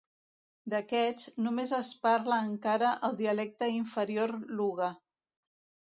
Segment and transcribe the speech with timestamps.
[0.73, 4.93] D'aquests, només es parla encara el dialecte inferior luga